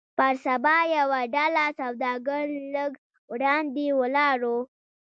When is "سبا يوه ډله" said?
0.45-1.65